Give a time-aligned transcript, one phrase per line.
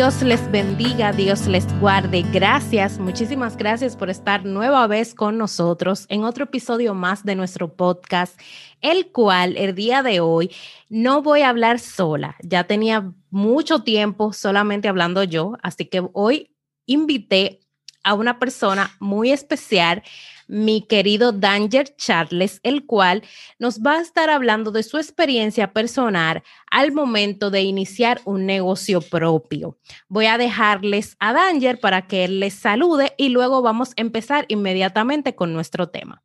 [0.00, 2.24] Dios les bendiga, Dios les guarde.
[2.32, 7.74] Gracias, muchísimas gracias por estar nueva vez con nosotros en otro episodio más de nuestro
[7.76, 8.40] podcast,
[8.80, 10.50] el cual el día de hoy
[10.88, 12.36] no voy a hablar sola.
[12.42, 16.50] Ya tenía mucho tiempo solamente hablando yo, así que hoy
[16.86, 17.60] invité
[18.02, 20.02] a una persona muy especial,
[20.50, 23.22] mi querido Danger Charles, el cual
[23.58, 29.00] nos va a estar hablando de su experiencia personal al momento de iniciar un negocio
[29.00, 29.78] propio.
[30.08, 34.44] Voy a dejarles a Danger para que él les salude y luego vamos a empezar
[34.48, 36.22] inmediatamente con nuestro tema.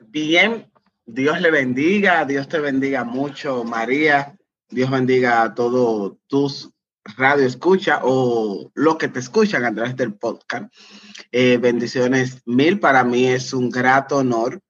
[0.00, 0.70] Bien,
[1.06, 4.36] Dios le bendiga, Dios te bendiga mucho, María.
[4.68, 6.71] Dios bendiga a todos tus
[7.16, 10.72] radio escucha o lo que te escuchan a través del podcast.
[11.30, 12.78] Eh, bendiciones mil.
[12.80, 14.60] Para mí es un grato honor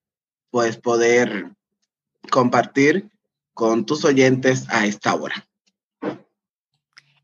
[0.50, 1.50] pues poder
[2.30, 3.10] compartir
[3.54, 5.46] con tus oyentes a esta hora.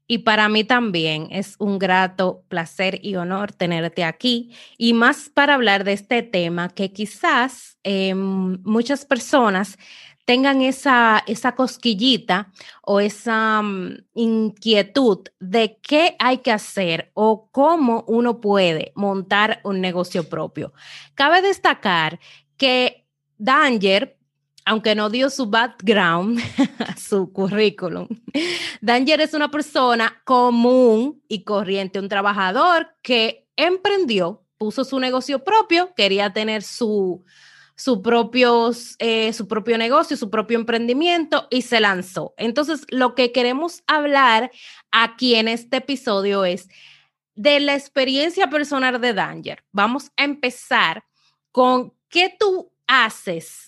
[0.08, 5.54] Y para mí también es un grato placer y honor tenerte aquí y más para
[5.54, 9.78] hablar de este tema que quizás em, muchas personas
[10.24, 18.04] tengan esa, esa cosquillita o esa mm, inquietud de qué hay que hacer o cómo
[18.06, 20.74] uno puede montar un negocio propio.
[21.14, 22.20] Cabe destacar
[22.58, 23.06] que
[23.38, 24.17] Danger,
[24.68, 26.40] aunque no dio su background,
[26.98, 28.06] su currículum,
[28.82, 35.94] Danger es una persona común y corriente, un trabajador que emprendió, puso su negocio propio,
[35.94, 37.24] quería tener su,
[37.76, 42.34] su, propios, eh, su propio negocio, su propio emprendimiento y se lanzó.
[42.36, 44.50] Entonces, lo que queremos hablar
[44.90, 46.68] aquí en este episodio es
[47.34, 49.64] de la experiencia personal de Danger.
[49.72, 51.04] Vamos a empezar
[51.52, 53.67] con qué tú haces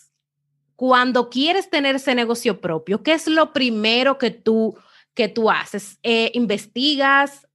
[0.80, 3.02] cuando quieres tener ese negocio propio.
[3.02, 4.78] ¿Qué es lo primero que tú,
[5.12, 5.98] que tú haces?
[6.02, 7.46] Eh, ¿Investigas?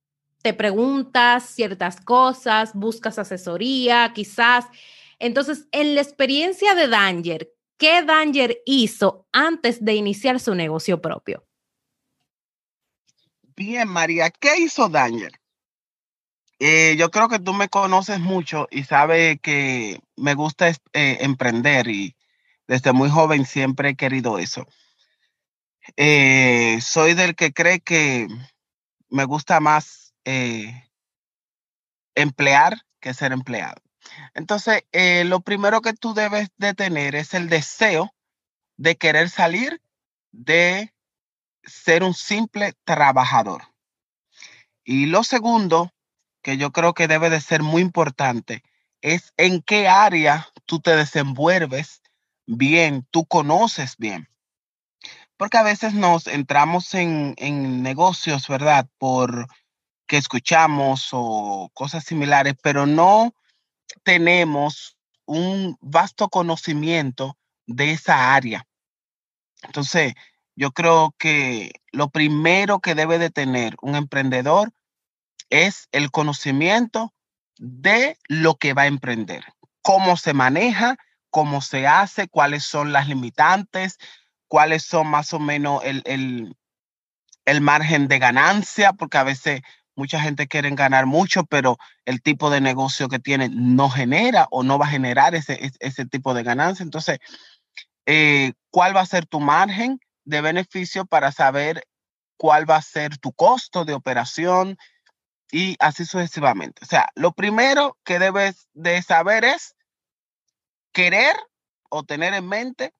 [0.43, 2.75] ¿Te preguntas ciertas cosas?
[2.75, 4.11] ¿Buscas asesoría?
[4.13, 4.65] Quizás
[5.17, 11.47] entonces, en la experiencia de Danger, ¿qué Danger hizo antes de iniciar su negocio propio?
[13.55, 15.31] Bien, María, ¿qué hizo Danger?
[16.59, 20.77] Eh, yo creo que tú me conoces mucho y sabes que me gusta eh,
[21.21, 22.14] emprender y
[22.67, 24.67] desde muy joven siempre he querido eso.
[25.97, 28.27] Eh, soy del que cree que
[29.09, 30.13] me gusta más
[32.15, 33.81] emplear que ser empleado.
[34.33, 38.13] Entonces, eh, lo primero que tú debes de tener es el deseo
[38.77, 39.81] de querer salir
[40.31, 40.93] de
[41.63, 43.63] ser un simple trabajador.
[44.83, 45.91] Y lo segundo,
[46.41, 48.63] que yo creo que debe de ser muy importante,
[49.01, 52.01] es en qué área tú te desenvuelves
[52.45, 54.29] bien, tú conoces bien.
[55.37, 58.87] Porque a veces nos entramos en, en negocios, ¿verdad?
[58.97, 59.47] Por
[60.07, 63.33] que escuchamos o cosas similares, pero no
[64.03, 68.67] tenemos un vasto conocimiento de esa área.
[69.63, 70.13] Entonces,
[70.55, 74.71] yo creo que lo primero que debe de tener un emprendedor
[75.49, 77.13] es el conocimiento
[77.57, 79.43] de lo que va a emprender,
[79.81, 80.97] cómo se maneja,
[81.35, 83.97] cómo se hace, cuáles son las limitantes,
[84.47, 86.55] cuáles son más o menos el, el,
[87.43, 89.59] el margen de ganancia, porque a veces
[89.97, 91.75] mucha gente quiere ganar mucho, pero
[92.05, 96.05] el tipo de negocio que tiene no genera o no va a generar ese, ese
[96.05, 96.83] tipo de ganancia.
[96.83, 97.19] Entonces,
[98.05, 101.83] eh, ¿cuál va a ser tu margen de beneficio para saber
[102.37, 104.77] cuál va a ser tu costo de operación
[105.51, 106.81] y así sucesivamente?
[106.81, 109.75] O sea, lo primero que debes de saber es
[110.95, 111.35] querer
[111.89, 112.93] o tener en mente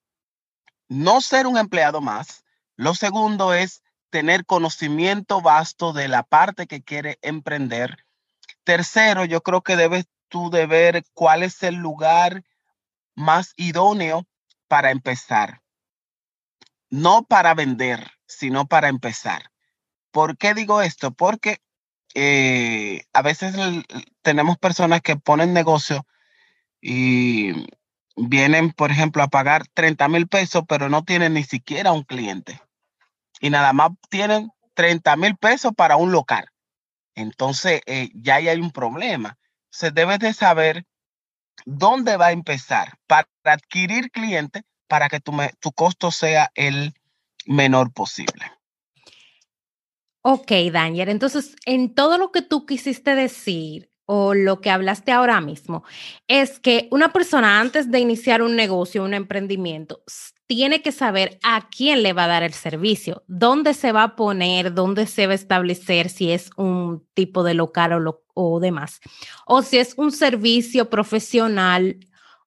[0.89, 2.43] no ser un empleado más.
[2.75, 8.05] Lo segundo es tener conocimiento vasto de la parte que quiere emprender.
[8.65, 12.43] Tercero, yo creo que debes tú de ver cuál es el lugar
[13.15, 14.27] más idóneo
[14.67, 15.61] para empezar.
[16.89, 19.51] No para vender, sino para empezar.
[20.11, 21.11] ¿Por qué digo esto?
[21.11, 21.61] Porque
[22.13, 23.55] eh, a veces
[24.21, 26.05] tenemos personas que ponen negocio
[26.81, 27.67] y
[28.15, 32.59] vienen, por ejemplo, a pagar 30 mil pesos, pero no tienen ni siquiera un cliente
[33.39, 36.49] y nada más tienen 30 mil pesos para un local.
[37.15, 39.37] Entonces, eh, ya hay un problema.
[39.69, 40.85] Se debe de saber
[41.65, 46.93] dónde va a empezar para adquirir clientes para que tu, tu costo sea el
[47.45, 48.51] menor posible.
[50.21, 51.09] Ok, Daniel.
[51.09, 55.83] Entonces, en todo lo que tú quisiste decir, o lo que hablaste ahora mismo,
[56.27, 60.03] es que una persona antes de iniciar un negocio, un emprendimiento,
[60.47, 64.15] tiene que saber a quién le va a dar el servicio, dónde se va a
[64.15, 68.99] poner, dónde se va a establecer, si es un tipo de local o, o demás,
[69.47, 71.97] o si es un servicio profesional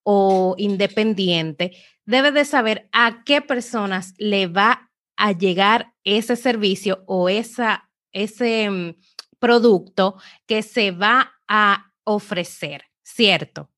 [0.04, 1.72] o independiente,
[2.06, 8.70] debe de saber a qué personas le va a llegar ese servicio o esa, ese
[8.70, 8.94] mm,
[9.40, 10.16] producto
[10.46, 13.70] que se va a ofrecer, ¿cierto?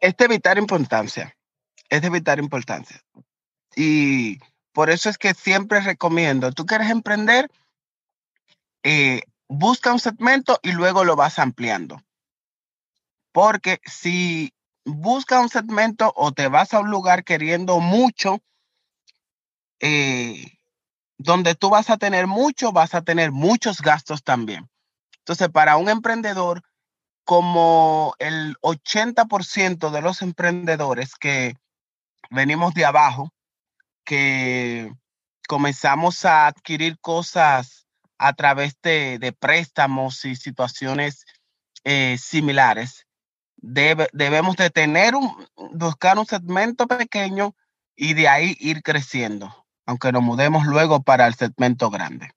[0.00, 1.36] Es de vital importancia,
[1.88, 3.02] es de vital importancia.
[3.74, 4.38] Y
[4.72, 7.50] por eso es que siempre recomiendo, tú quieres emprender,
[8.82, 12.02] eh, busca un segmento y luego lo vas ampliando.
[13.32, 14.52] Porque si
[14.84, 18.40] busca un segmento o te vas a un lugar queriendo mucho,
[19.80, 20.58] eh,
[21.18, 24.68] donde tú vas a tener mucho, vas a tener muchos gastos también.
[25.28, 26.62] Entonces, para un emprendedor,
[27.22, 31.54] como el 80% de los emprendedores que
[32.30, 33.30] venimos de abajo,
[34.04, 34.90] que
[35.46, 37.86] comenzamos a adquirir cosas
[38.16, 41.26] a través de, préstamos y situaciones
[41.84, 43.06] eh, similares,
[43.58, 47.54] debemos de tener un, buscar un segmento pequeño
[47.94, 52.30] y de ahí ir creciendo, aunque nos mudemos luego para el segmento grande.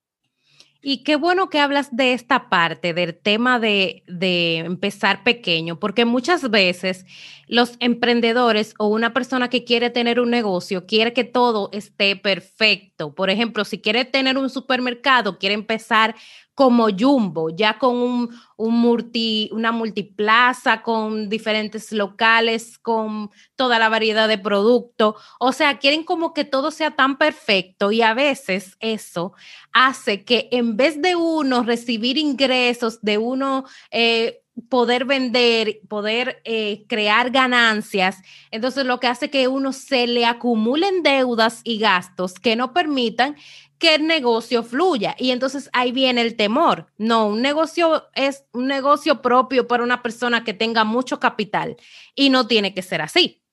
[0.84, 6.06] Y qué bueno que hablas de esta parte, del tema de, de, empezar pequeño, porque
[6.06, 7.06] muchas veces
[7.48, 13.14] los emprendedores o una persona que quiere tener un negocio quiere que todo esté perfecto.
[13.14, 16.16] Por ejemplo, si quiere tener un supermercado, quiere empezar
[16.54, 24.28] como Jumbo, ya con un, multi, una multiplaza, con diferentes locales, con toda la variedad
[24.28, 25.16] de productos.
[25.40, 29.34] O sea, quieren como que todo sea tan perfecto y a veces eso
[29.72, 33.66] hace que en vez de uno recibir ingresos, de uno...
[33.92, 34.38] Eh,
[34.70, 38.18] poder vender, poder eh, crear ganancias,
[38.52, 43.38] entonces lo que hace que uno se le acumulen deudas y gastos que no permitan
[43.82, 45.16] que el negocio fluya.
[45.18, 46.94] Y entonces ahí viene el temor.
[46.98, 51.76] No, un negocio es un negocio propio para una persona que tenga mucho capital
[52.14, 53.44] y no tiene que ser así.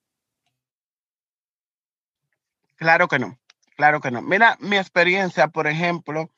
[2.77, 3.41] Claro que no,
[3.75, 4.21] claro que no.
[4.21, 6.31] Mira, mi experiencia, por ejemplo,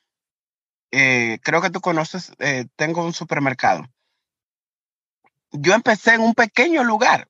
[0.91, 3.85] eh, creo que tú conoces, eh, tengo un supermercado.
[5.51, 7.27] Yo empecé en un pequeño lugar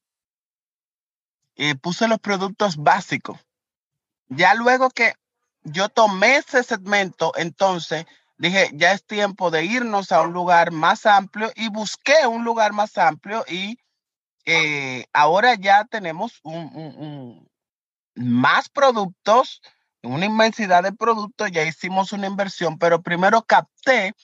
[1.55, 3.39] y puse los productos básicos.
[4.27, 5.15] Ya luego que
[5.63, 8.05] yo tomé ese segmento, entonces
[8.37, 12.73] dije, ya es tiempo de irnos a un lugar más amplio y busqué un lugar
[12.73, 13.77] más amplio y
[14.45, 17.47] eh, ahora ya tenemos un,
[18.15, 19.61] más productos,
[20.01, 24.15] una inmensidad de productos, ya hicimos una inversión, pero primero capté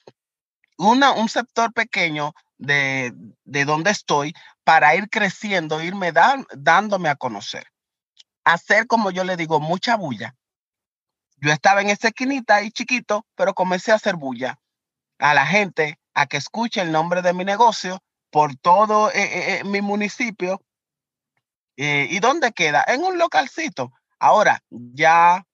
[0.77, 3.13] una, un sector pequeño de,
[3.43, 6.11] de donde estoy para ir creciendo, irme
[6.55, 7.67] dándome a conocer.
[8.43, 10.36] Hacer, como yo le digo, mucha bulla
[11.37, 14.59] yo estaba en esa esquinita ahí chiquito, pero comencé a hacer bulla
[15.19, 18.01] a la gente a que escuche el nombre de mi negocio
[18.31, 20.61] por todo eh, eh, eh, mi municipio.
[21.79, 22.83] ¿Y dónde queda?
[22.87, 23.91] En un localcito.
[24.17, 25.45] Ahora, ya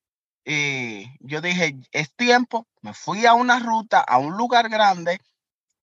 [0.45, 5.19] yo dije, es tiempo, me fui a una ruta, a un lugar grande,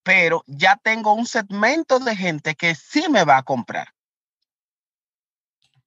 [0.02, 3.92] pero ya tengo un segmento de gente que sí me va a comprar.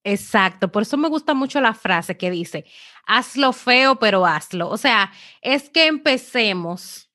[0.03, 2.65] Exacto, por eso me gusta mucho la frase que dice,
[3.05, 4.69] hazlo feo, pero hazlo.
[4.69, 7.09] O sea, es que empecemos,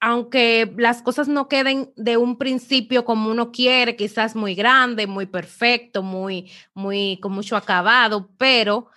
[0.00, 5.26] aunque las cosas no queden de un principio como uno quiere, quizás muy grande, muy
[5.26, 8.88] perfecto, muy, muy, con mucho acabado, pero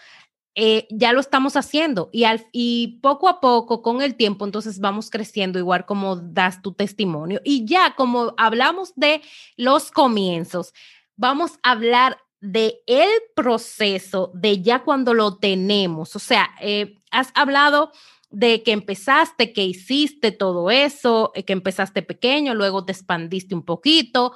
[0.55, 4.79] eh, ya lo estamos haciendo y, al, y poco a poco, con el tiempo, entonces
[4.79, 7.41] vamos creciendo, igual como das tu testimonio.
[7.43, 9.21] Y ya como hablamos de
[9.57, 10.73] los comienzos,
[11.17, 16.13] vamos a hablar de el proceso de ya cuando lo tenemos.
[16.17, 17.93] O sea, eh, has hablado
[18.31, 23.63] de que empezaste, que hiciste todo eso, eh, que empezaste pequeño, luego te expandiste un
[23.63, 24.35] poquito,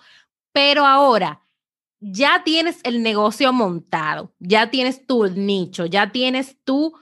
[0.54, 1.42] pero ahora
[2.00, 6.94] ya tienes el negocio montado, ya tienes tu nicho, ya tienes tú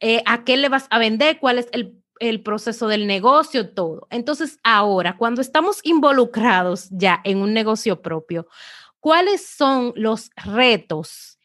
[0.00, 4.06] eh, a qué le vas a vender, cuál es el, el proceso del negocio, todo.
[4.10, 8.46] Entonces, ahora, cuando estamos involucrados ya en un negocio propio,
[9.00, 11.38] ¿cuáles son los retos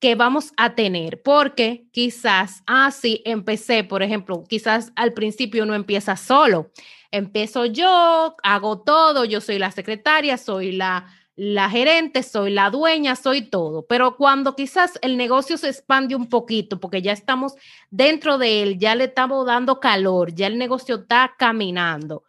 [0.00, 1.22] que vamos a tener?
[1.22, 6.70] Porque quizás, ah, sí, empecé, por ejemplo, quizás al principio no empieza solo.
[7.10, 13.16] Empiezo yo, hago todo, yo soy la secretaria, soy la, la gerente, soy la dueña,
[13.16, 13.86] soy todo.
[13.86, 17.54] Pero cuando quizás el negocio se expande un poquito, porque ya estamos
[17.90, 22.24] dentro de él, ya le estamos dando calor, ya el negocio está caminando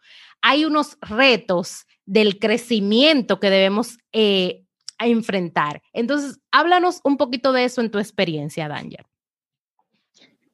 [0.46, 4.64] hay unos retos del crecimiento que debemos eh,
[5.00, 5.82] enfrentar.
[5.92, 9.04] Entonces, háblanos un poquito de eso en tu experiencia, Danger.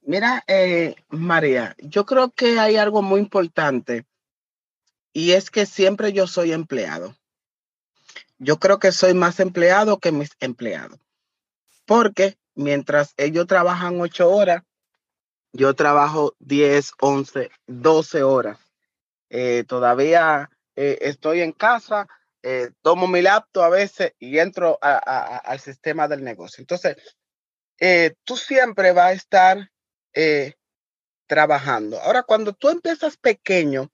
[0.01, 4.07] Mira, eh, María, yo creo que hay algo muy importante
[5.13, 7.15] y es que siempre yo soy empleado.
[8.39, 11.01] Yo creo que soy más empleado que mis empleados,
[11.85, 14.63] porque mientras ellos trabajan ocho horas,
[15.53, 18.72] yo trabajo 10, 11, 12 horas.
[19.35, 22.07] Eh, todavía eh, estoy en casa,
[22.83, 26.61] tomo mi laptop a veces y entro al sistema del negocio.
[26.61, 26.97] Entonces,
[28.25, 29.71] tú siempre vas a estar
[30.13, 30.55] eh,
[31.27, 31.99] trabajando.
[32.01, 33.91] Ahora, cuando tú empiezas pequeño,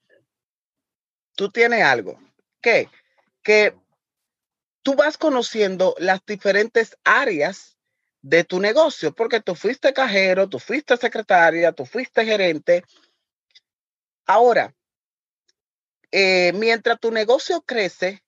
[1.37, 2.19] tú tienes algo.
[2.61, 2.89] ¿Qué?
[3.43, 3.77] Que
[4.83, 7.79] tú vas conociendo las diferentes áreas
[8.23, 12.83] de tu negocio, porque tú fuiste cajero, tú fuiste secretaria, tú fuiste gerente.
[14.27, 14.75] Ahora,
[16.11, 18.23] eh, mientras tu negocio crece,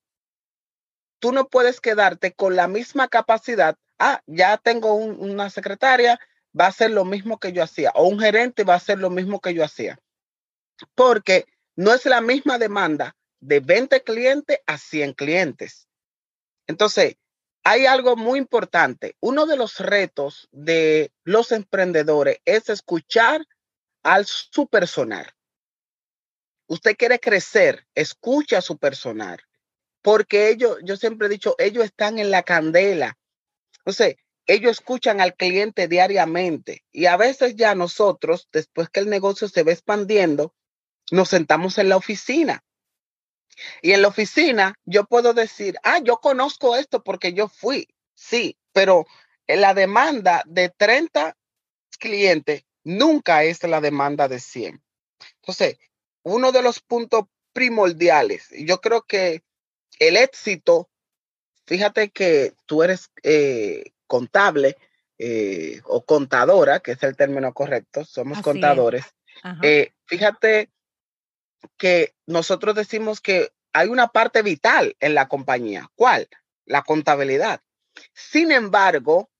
[1.18, 3.76] tú no puedes quedarte con la misma capacidad.
[3.98, 6.18] Ah, ya tengo una secretaria,
[6.58, 9.10] va a ser lo mismo que yo hacía, o un gerente va a hacer lo
[9.10, 10.00] mismo que yo hacía,
[10.94, 11.46] porque
[11.76, 15.88] no es la misma demanda de 20 clientes a 100 clientes.
[16.66, 17.16] Entonces,
[17.62, 19.16] hay algo muy importante.
[19.20, 23.46] Uno de los retos de los emprendedores es escuchar
[24.02, 25.26] al su personal.
[26.70, 29.40] Usted quiere crecer, escucha a su personal,
[30.02, 33.18] porque ellos, yo siempre he dicho, ellos están en la candela.
[33.78, 34.14] Entonces,
[34.46, 39.64] ellos escuchan al cliente diariamente y a veces ya nosotros, después que el negocio se
[39.64, 40.54] va expandiendo,
[41.10, 42.62] nos sentamos en la oficina.
[43.82, 48.56] Y en la oficina yo puedo decir, ah, yo conozco esto porque yo fui, sí,
[48.72, 49.06] pero
[49.48, 51.36] la demanda de 30
[51.98, 54.80] clientes nunca es la demanda de 100.
[55.42, 55.78] Entonces,
[56.30, 59.42] uno de los puntos primordiales, yo creo que
[59.98, 60.88] el éxito,
[61.66, 64.76] fíjate que tú eres eh, contable
[65.18, 69.04] eh, o contadora, que es el término correcto, somos contadores.
[69.62, 70.70] Eh, fíjate
[71.76, 75.90] que nosotros decimos que hay una parte vital en la compañía.
[75.94, 76.28] ¿Cuál?
[76.64, 77.60] La contabilidad.
[78.12, 79.30] Sin embargo,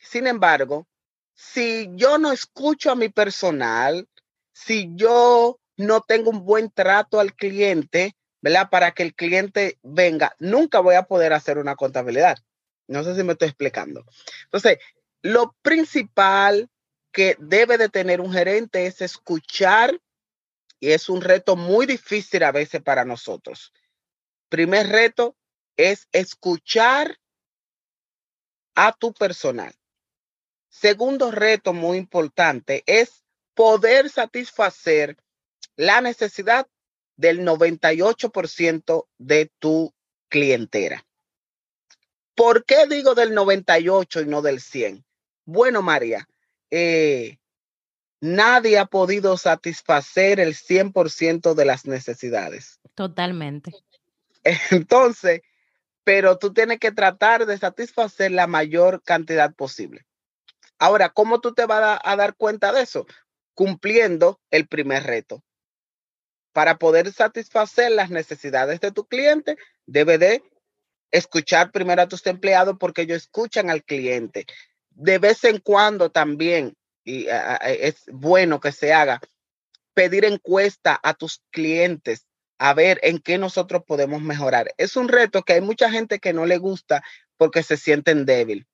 [0.00, 0.86] sin embargo,
[1.34, 4.08] si yo no escucho a mi personal,
[4.52, 8.68] si yo no tengo un buen trato al cliente, ¿verdad?
[8.70, 12.38] Para que el cliente venga, nunca voy a poder hacer una contabilidad.
[12.88, 14.04] No sé si me estoy explicando.
[14.44, 14.78] Entonces,
[15.22, 16.68] lo principal
[17.12, 20.00] que debe de tener un gerente es escuchar
[20.80, 23.72] y es un reto muy difícil a veces para nosotros.
[24.48, 25.36] Primer reto
[25.76, 27.18] es escuchar
[28.74, 29.72] a tu personal.
[30.68, 33.24] Segundo reto muy importante es
[33.54, 35.16] poder satisfacer
[35.76, 36.66] la necesidad
[37.16, 39.94] del 98% de tu
[40.28, 41.04] clientela.
[42.34, 45.04] ¿Por qué digo del 98 y no del 100?
[45.44, 46.26] Bueno, María,
[46.70, 47.38] eh,
[48.20, 52.80] nadie ha podido satisfacer el 100% de las necesidades.
[52.94, 53.72] Totalmente.
[54.70, 55.42] Entonces,
[56.04, 60.06] pero tú tienes que tratar de satisfacer la mayor cantidad posible.
[60.78, 63.06] Ahora, ¿cómo tú te vas a, a dar cuenta de eso?
[63.54, 65.44] Cumpliendo el primer reto.
[66.52, 69.56] Para poder satisfacer las necesidades de tu cliente,
[69.86, 70.42] debe de
[71.10, 74.46] escuchar primero a tus empleados porque ellos escuchan al cliente.
[74.90, 79.20] De vez en cuando también, y es bueno que se haga,
[79.94, 82.26] pedir encuesta a tus clientes
[82.58, 84.72] a ver en qué nosotros podemos mejorar.
[84.76, 87.02] Es un reto que hay mucha gente que no le gusta
[87.36, 88.66] porque se sienten débil.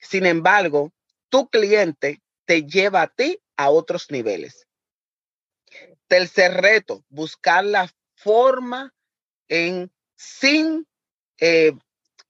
[0.00, 0.92] Sin embargo,
[1.28, 4.65] tu cliente te lleva a ti a otros niveles.
[6.08, 8.94] Tercer reto, buscar la forma
[9.48, 10.86] en sin
[11.38, 11.72] eh,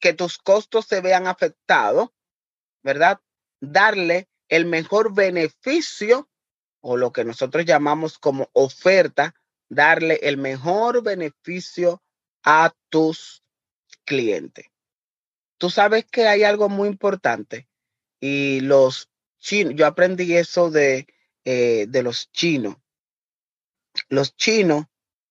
[0.00, 2.11] que tus costos se vean afectados,
[2.83, 3.21] ¿verdad?
[3.61, 6.28] Darle el mejor beneficio
[6.80, 9.35] o lo que nosotros llamamos como oferta,
[9.68, 12.02] darle el mejor beneficio
[12.45, 13.42] a tus
[14.04, 14.66] clientes.
[15.59, 17.68] Tú sabes que hay algo muy importante
[18.21, 21.06] y los chinos, yo aprendí eso de,
[21.45, 22.76] eh, de los chinos.
[24.09, 24.87] Los chinos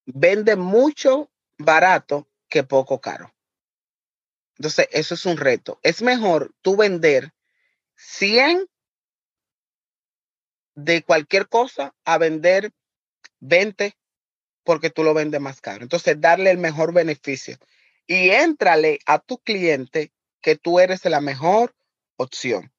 [0.06, 3.34] venden mucho barato que poco caro.
[4.58, 5.80] Entonces, eso es un reto.
[5.84, 7.34] Es mejor tú vender
[7.96, 8.68] 100
[10.76, 12.72] de cualquier cosa a vender
[13.40, 13.98] 20
[14.64, 15.84] porque tú lo vendes más caro.
[15.84, 17.58] Entonces, darle el mejor beneficio
[18.08, 21.76] y éntrale a tu cliente que tú eres la mejor
[22.18, 22.72] opción,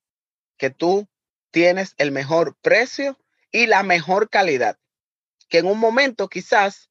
[0.57, 1.09] que tú
[1.51, 3.19] tienes el mejor precio
[3.51, 4.79] y la mejor calidad,
[5.49, 6.91] que en un momento quizás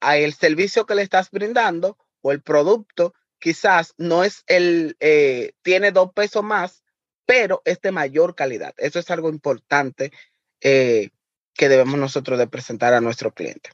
[0.00, 5.90] el servicio que le estás brindando o el producto quizás no es el, eh, tiene
[5.90, 6.82] dos pesos más,
[7.26, 8.74] pero es de mayor calidad.
[8.76, 10.12] Eso es algo importante
[10.60, 11.10] eh,
[11.54, 13.70] que debemos nosotros de presentar a nuestro cliente.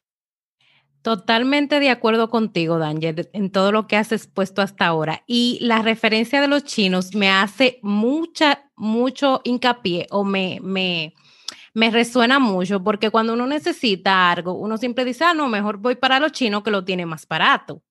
[1.02, 5.22] Totalmente de acuerdo contigo, Daniel, en todo lo que has expuesto hasta ahora.
[5.26, 11.14] Y la referencia de los chinos me hace mucha, mucho hincapié o me, me,
[11.78, 15.94] me resuena mucho porque cuando uno necesita algo, uno siempre dice, ah, no, mejor voy
[15.94, 17.82] para los chinos que lo tiene más barato.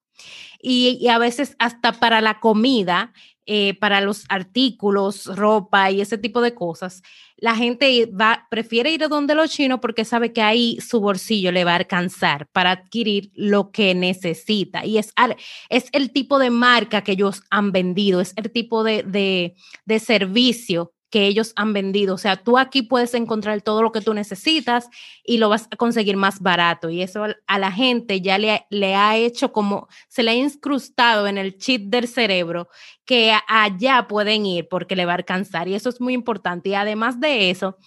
[0.61, 3.13] Y, a veces hasta para la comida,
[3.45, 7.01] eh, para los artículos, ropa y ese tipo de cosas,
[7.37, 11.53] la gente va, prefiere ir a donde los chinos porque sabe que ahí su bolsillo
[11.53, 14.85] le va a alcanzar para adquirir lo que necesita.
[14.85, 15.13] Y es,
[15.69, 19.99] es el tipo de marca que ellos han vendido, es el tipo de, de, de
[19.99, 22.15] servicio que ellos han vendido.
[22.15, 24.89] O sea, tú aquí puedes encontrar todo lo que tú necesitas
[25.23, 26.89] y lo vas a conseguir más barato.
[26.89, 31.27] Y eso a la gente ya le, le ha hecho como, se le ha incrustado
[31.27, 32.69] en el chip del cerebro
[33.05, 35.67] que allá pueden ir porque le va a alcanzar.
[35.67, 36.69] Y eso es muy importante.
[36.69, 37.77] Y además de eso,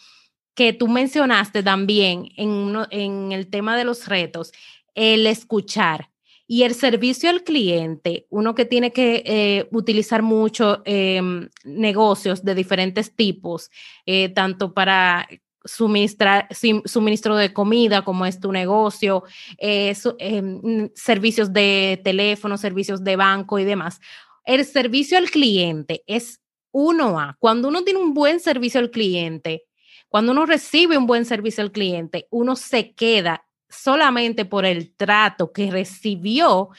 [0.55, 4.53] que tú mencionaste también en, en el tema de los retos,
[4.95, 6.11] el escuchar.
[6.53, 12.57] Y el servicio al cliente, uno que tiene que eh, utilizar mucho em, negocios de
[12.57, 13.71] diferentes tipos,
[14.05, 15.29] eh, tanto para
[15.65, 16.49] suministrar
[16.87, 19.23] suministro de comida, como es tu negocio,
[19.59, 24.01] eh, em, servicios de teléfono, servicios de banco y demás.
[24.45, 26.41] El servicio al cliente es
[26.73, 29.67] uno a Cuando uno tiene un buen servicio al cliente,
[30.09, 35.53] cuando uno recibe un buen servicio al cliente, uno se queda solamente por el trato
[35.53, 36.71] que recibió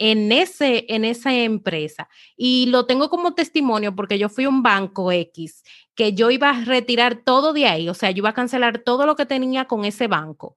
[0.00, 2.08] en, ese, en esa empresa.
[2.36, 5.62] Y lo tengo como testimonio porque yo fui a un banco X
[5.94, 9.04] que yo iba a retirar todo de ahí, o sea, yo iba a cancelar todo
[9.04, 10.56] lo que tenía con ese banco.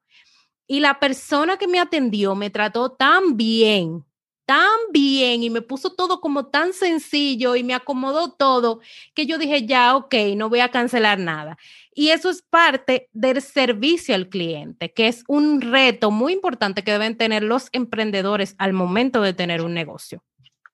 [0.66, 4.06] Y la persona que me atendió me trató tan bien,
[4.46, 8.80] tan bien y me puso todo como tan sencillo y me acomodó todo
[9.14, 11.58] que yo dije, ya, ok, no voy a cancelar nada.
[11.96, 16.92] Y eso es parte del servicio al cliente, que es un reto muy importante que
[16.92, 20.24] deben tener los emprendedores al momento de tener un negocio.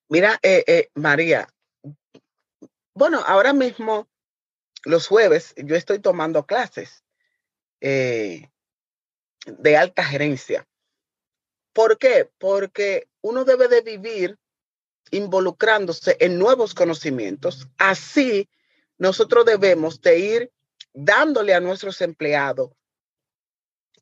[0.08, 1.48] Mira, eh, eh, María,
[2.94, 4.10] bueno, ahora mismo,
[4.84, 7.04] los jueves, yo estoy tomando clases
[7.82, 8.50] eh,
[9.46, 10.68] de alta gerencia.
[11.74, 12.30] ¿Por qué?
[12.38, 14.38] Porque uno debe de vivir
[15.12, 17.68] involucrándose en nuevos conocimientos.
[17.78, 18.50] Así,
[18.98, 20.52] nosotros debemos de ir
[21.04, 22.72] dándole a nuestros empleados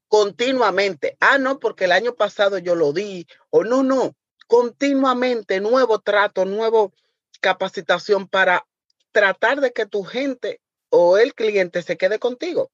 [0.08, 1.18] continuamente.
[1.20, 4.16] Ah, no, porque el año pasado yo lo di, o no, no,
[4.48, 6.94] continuamente nuevo trato, nuevo
[7.42, 8.66] capacitación para
[9.12, 12.72] tratar de que tu gente o el cliente se quede contigo.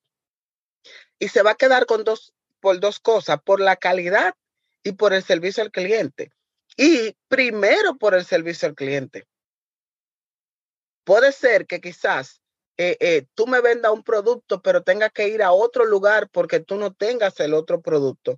[1.20, 4.36] Y se va a quedar con dos, por dos cosas, por la calidad
[4.84, 6.32] y por el servicio al cliente.
[6.78, 9.26] Y primero por el servicio al cliente.
[11.04, 12.42] Puede ser que quizás
[12.78, 16.60] eh, eh, tú me vendas un producto, pero tenga que ir a otro lugar porque
[16.60, 18.38] tú no tengas el otro producto.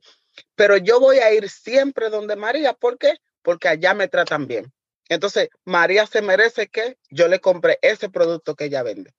[0.56, 2.74] Pero yo voy a ir siempre donde María.
[2.74, 3.15] ¿Por qué?
[3.41, 4.74] Porque allá me tratan bien.
[5.08, 9.13] Entonces, María se merece que yo le compre ese producto que ella vende.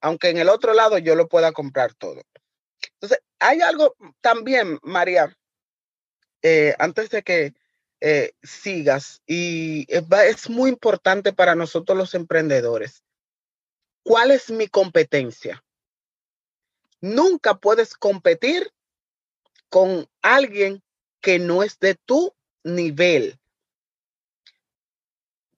[0.00, 2.22] Aunque en el otro lado yo lo pueda comprar todo.
[2.94, 5.36] Entonces, hay algo también, María,
[6.42, 7.54] eh, antes de que
[8.42, 13.04] sigas, y es muy importante para nosotros los emprendedores
[14.02, 15.64] ¿Cuál es mi competencia?
[17.00, 18.72] Nunca puedes competir
[19.68, 20.82] con alguien
[21.20, 22.34] que no es de tu
[22.64, 23.38] nivel.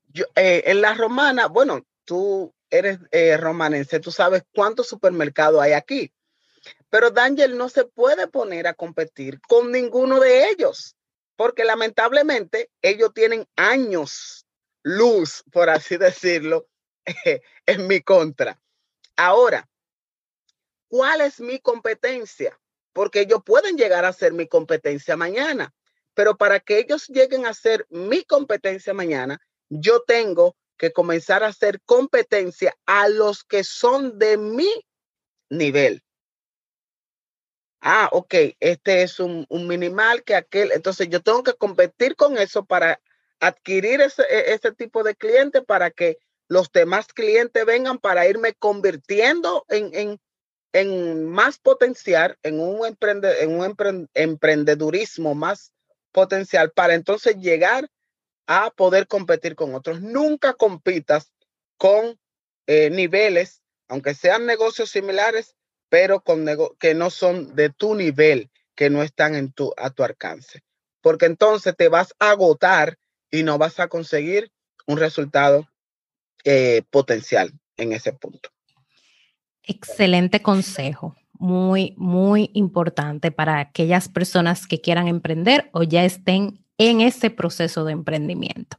[0.08, 5.72] Yo, eh, en la romana, bueno, tú eres eh, romanense, tú sabes cuántos supermercados hay
[5.72, 6.12] aquí,
[6.90, 10.96] pero Daniel no se puede poner a competir con ninguno de ellos,
[11.36, 14.46] porque lamentablemente ellos tienen años
[14.82, 16.68] luz, por así decirlo,
[17.66, 18.60] en mi contra.
[19.16, 19.68] Ahora,
[20.88, 22.58] ¿cuál es mi competencia?
[22.92, 25.74] Porque ellos pueden llegar a ser mi competencia mañana,
[26.14, 31.48] pero para que ellos lleguen a ser mi competencia mañana, yo tengo que comenzar a
[31.48, 34.70] hacer competencia a los que son de mi
[35.48, 36.02] nivel.
[37.80, 42.64] Ah, ok, este es un, minimal que aquel, entonces yo tengo que competir con eso
[42.64, 42.98] para
[43.40, 46.16] adquirir ese, e, ese tipo de cliente para que
[46.54, 50.20] los demás clientes vengan para irme convirtiendo en,
[50.72, 55.72] en, más potencial, en un, emprende, en un emprendedurismo más
[56.12, 57.90] potencial para entonces llegar
[58.46, 60.00] a poder competir con otros.
[60.00, 61.32] Nunca compitas
[61.76, 62.20] con
[62.68, 65.56] eh, niveles, aunque sean negocios similares,
[65.88, 66.46] pero con
[66.78, 70.62] que no son de tu nivel, que no están en tu, a tu alcance.
[71.00, 72.96] porque entonces te vas a agotar
[73.28, 74.52] y no vas a conseguir
[74.86, 75.68] un resultado
[76.44, 78.50] eh, potencial en ese punto.
[79.62, 87.00] Excelente consejo, muy, muy importante para aquellas personas que quieran emprender o ya estén en
[87.00, 88.76] ese proceso de emprendimiento.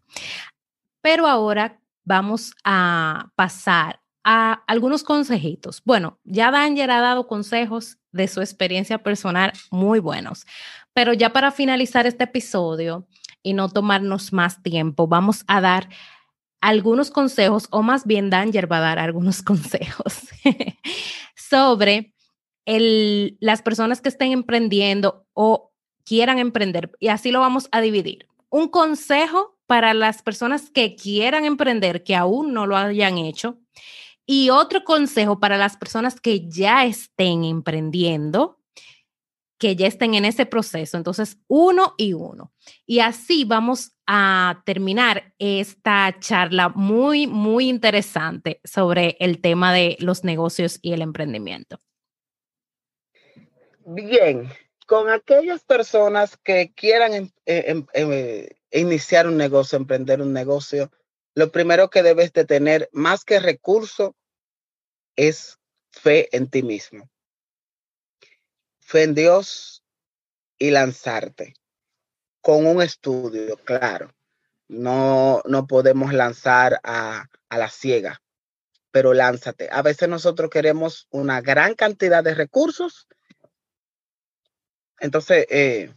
[1.01, 5.81] Pero ahora vamos a pasar a algunos consejitos.
[5.85, 10.45] Bueno, ya Danger ha dado consejos de su experiencia personal muy buenos,
[10.93, 13.07] pero ya para finalizar este episodio
[13.43, 15.89] y no tomarnos más tiempo, vamos a dar
[16.65, 20.27] algunos consejos, o más bien Danger va a dar algunos consejos
[21.35, 22.13] sobre
[22.65, 25.71] el, las personas que estén emprendiendo o
[26.03, 26.91] quieran emprender.
[26.99, 28.27] Y así lo vamos a dividir.
[28.49, 33.59] Un consejo para las personas que quieran emprender, que aún no lo hayan hecho.
[34.25, 38.59] Y otro consejo para las personas que ya estén emprendiendo,
[39.57, 40.97] que ya estén en ese proceso.
[40.97, 42.51] Entonces, uno y uno.
[42.85, 50.23] Y así vamos a terminar esta charla muy, muy interesante sobre el tema de los
[50.23, 51.79] negocios y el emprendimiento.
[53.85, 54.49] Bien,
[54.87, 60.91] con aquellas personas que quieran em, eh, em, eh, iniciar un negocio, emprender un negocio,
[61.33, 64.15] lo primero que debes de tener más que recurso
[65.15, 65.59] es
[65.91, 67.09] fe en ti mismo.
[68.85, 69.83] Fe en Dios
[70.57, 71.55] y lanzarte
[72.41, 74.13] con un estudio, claro.
[74.67, 78.21] No, no podemos lanzar a, a la ciega,
[78.91, 79.67] pero lánzate.
[79.71, 83.07] A veces nosotros queremos una gran cantidad de recursos
[84.99, 85.93] entonces, eh,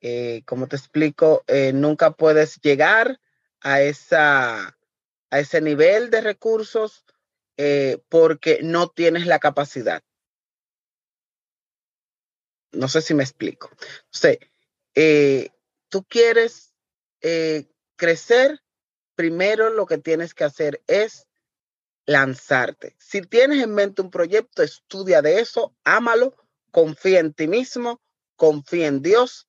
[0.00, 3.20] eh, como te explico, eh, nunca puedes llegar
[3.60, 4.78] a, esa,
[5.30, 7.04] a ese nivel de recursos
[8.08, 10.00] porque no tienes la capacidad.
[12.72, 13.70] No sé si me explico.
[14.12, 15.50] Entonces,
[15.88, 16.74] tú quieres
[17.96, 18.62] crecer,
[19.14, 21.26] primero lo que tienes que hacer es
[22.06, 22.96] lanzarte.
[22.98, 26.36] Si tienes en mente un proyecto, estudia de eso, ámalo,
[26.70, 28.00] confía en ti mismo,
[28.36, 29.48] confía en Dios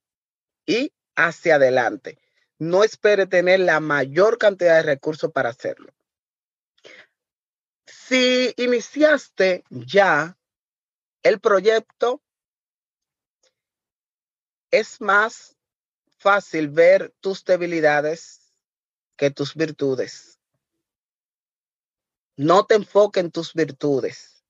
[0.66, 2.18] y hacia adelante.
[2.58, 5.94] No espere tener la mayor cantidad de recursos para hacerlo.
[7.86, 10.38] Si iniciaste ya
[11.24, 12.22] el proyecto,
[14.72, 15.58] es más
[16.18, 18.54] fácil ver tus debilidades
[19.16, 20.40] que tus virtudes.
[22.36, 24.46] No te enfoques en tus virtudes,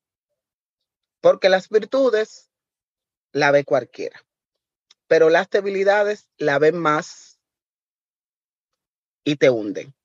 [1.21, 2.51] porque las virtudes
[3.31, 4.23] la ve cualquiera.
[5.07, 7.39] Pero las debilidades la ven más
[9.23, 9.95] y te hunden.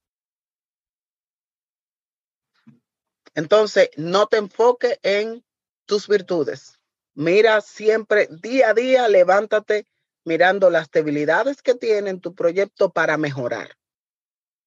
[3.34, 5.44] Entonces, no te enfoques en
[5.86, 6.78] tus virtudes.
[7.14, 9.86] Mira siempre, día a día, levántate
[10.24, 13.76] mirando las debilidades que tiene tu proyecto para mejorar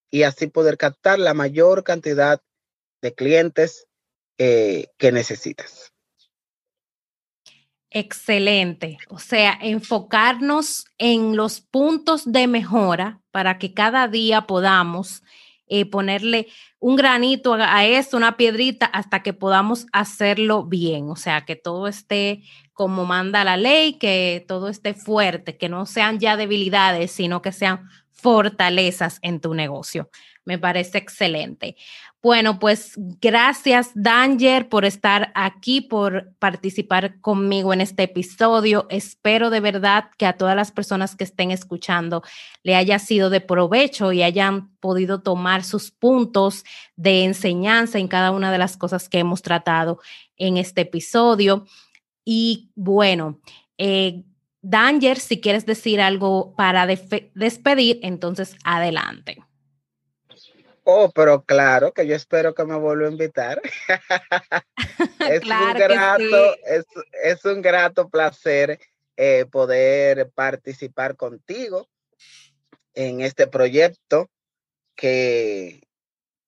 [0.10, 2.42] y así poder captar la mayor cantidad
[3.02, 3.88] de clientes
[4.38, 5.94] eh, que necesitas.
[7.90, 8.98] Excelente.
[9.10, 15.24] O sea, enfocarnos en los puntos de mejora para que cada día podamos
[15.68, 16.48] eh, ponerle
[16.80, 21.10] un granito a, esto, una piedrita, hasta que podamos hacerlo bien.
[21.10, 22.44] O sea, que todo esté
[22.78, 27.52] como manda la ley, que todo esté fuerte, que no sean ya debilidades, sino que
[27.52, 30.12] sean fortalezas en tu negocio.
[30.46, 31.76] Me parece excelente.
[32.22, 38.86] Bueno, pues gracias Danger por estar aquí, por participar conmigo en este episodio.
[38.92, 42.22] Espero de verdad que a todas las personas que estén escuchando
[42.62, 46.64] le haya sido de provecho y hayan podido tomar sus puntos
[46.96, 50.00] de enseñanza en cada una de las cosas que hemos tratado
[50.38, 51.66] en este episodio.
[52.30, 53.40] Y bueno,
[53.78, 54.26] eh,
[54.62, 59.38] Danger, si quieres decir algo para despedir, entonces adelante.
[60.84, 63.62] Oh, pero claro que yo espero que me vuelva a invitar.
[65.32, 66.56] es, un grato,
[67.24, 68.78] es, un grato placer
[69.16, 71.88] eh, poder participar contigo
[72.94, 74.30] en este proyecto
[74.96, 75.80] que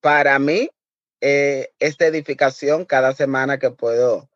[0.02, 0.68] para mí
[1.22, 4.29] eh, es de edificación cada semana que puedo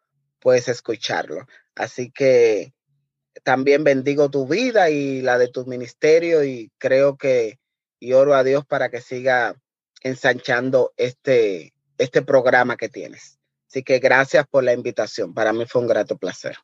[0.44, 1.46] pues escucharlo.
[1.74, 2.74] Así que
[3.44, 7.58] también bendigo tu vida y la de tu ministerio y creo que
[7.98, 9.56] y oro a Dios para que siga
[10.02, 13.38] ensanchando este, este programa que tienes.
[13.70, 15.32] Así que gracias por la invitación.
[15.32, 16.58] Para mí fue un grato placer.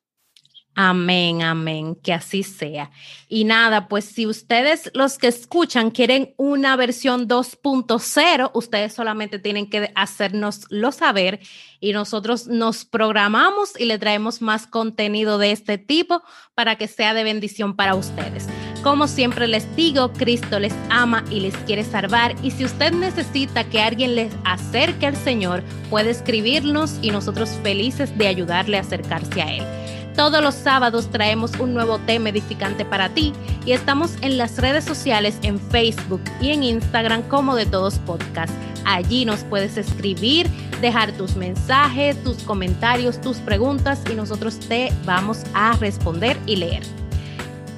[0.77, 2.91] Amén, amén, que así sea.
[3.29, 9.69] Y nada, pues si ustedes los que escuchan quieren una versión 2.0, ustedes solamente tienen
[9.69, 11.41] que hacernoslo saber
[11.81, 16.23] y nosotros nos programamos y le traemos más contenido de este tipo
[16.55, 18.47] para que sea de bendición para ustedes.
[18.83, 23.65] Como siempre les digo, Cristo les ama y les quiere salvar y si usted necesita
[23.69, 29.43] que alguien les acerque al Señor, puede escribirnos y nosotros felices de ayudarle a acercarse
[29.43, 30.00] a Él.
[30.17, 33.33] Todos los sábados traemos un nuevo tema edificante para ti
[33.65, 38.53] y estamos en las redes sociales en Facebook y en Instagram como de todos podcast.
[38.85, 40.49] Allí nos puedes escribir,
[40.81, 46.83] dejar tus mensajes, tus comentarios, tus preguntas y nosotros te vamos a responder y leer.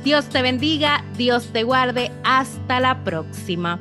[0.05, 2.11] Dios te bendiga, Dios te guarde.
[2.25, 3.79] Hasta la próxima.